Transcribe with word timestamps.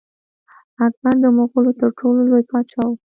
اکبر 0.85 1.15
د 1.23 1.25
مغولو 1.37 1.71
تر 1.79 1.89
ټولو 1.99 2.21
لوی 2.29 2.43
پاچا 2.51 2.81
و. 2.87 2.91